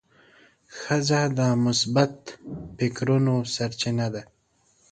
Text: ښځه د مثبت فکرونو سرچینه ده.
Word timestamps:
ښځه 0.77 1.21
د 1.37 1.39
مثبت 1.65 2.13
فکرونو 2.77 3.35
سرچینه 3.53 4.07
ده. 4.13 4.23